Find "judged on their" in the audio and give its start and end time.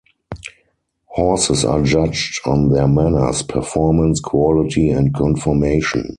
1.83-2.87